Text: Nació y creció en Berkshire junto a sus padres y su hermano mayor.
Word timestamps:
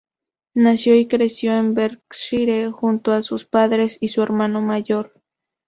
Nació 0.55 0.95
y 0.95 1.07
creció 1.07 1.55
en 1.55 1.75
Berkshire 1.75 2.71
junto 2.71 3.11
a 3.11 3.21
sus 3.21 3.45
padres 3.45 3.99
y 4.01 4.07
su 4.07 4.23
hermano 4.23 4.59
mayor. 4.59 5.13